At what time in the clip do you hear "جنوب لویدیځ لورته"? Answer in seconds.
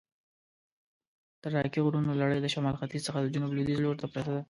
3.33-4.05